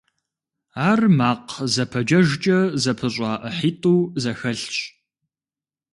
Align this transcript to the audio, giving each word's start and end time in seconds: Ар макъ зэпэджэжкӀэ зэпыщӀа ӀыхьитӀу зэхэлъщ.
Ар 0.89 1.01
макъ 1.17 1.49
зэпэджэжкӀэ 1.73 2.59
зэпыщӀа 2.83 3.31
ӀыхьитӀу 3.41 3.97
зэхэлъщ. 4.21 4.73